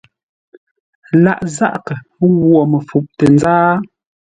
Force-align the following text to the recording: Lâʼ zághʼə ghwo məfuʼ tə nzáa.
Lâʼ 1.23 1.41
zághʼə 1.55 1.95
ghwo 2.41 2.59
məfuʼ 2.71 3.05
tə 3.17 3.25
nzáa. 3.35 3.71